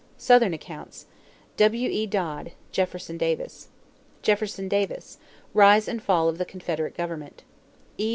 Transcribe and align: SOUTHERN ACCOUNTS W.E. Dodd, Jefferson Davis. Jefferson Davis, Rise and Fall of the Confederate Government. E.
SOUTHERN 0.17 0.55
ACCOUNTS 0.55 1.05
W.E. 1.57 2.07
Dodd, 2.07 2.53
Jefferson 2.71 3.19
Davis. 3.19 3.67
Jefferson 4.23 4.67
Davis, 4.67 5.19
Rise 5.53 5.87
and 5.87 6.01
Fall 6.01 6.27
of 6.27 6.39
the 6.39 6.43
Confederate 6.53 6.97
Government. 6.97 7.43
E. 7.99 8.09